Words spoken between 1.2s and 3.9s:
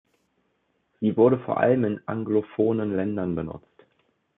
vor allem in anglophonen Ländern benutzt.